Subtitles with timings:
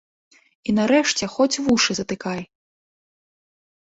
[0.69, 2.41] І нарэшце хоць вушы затыкай.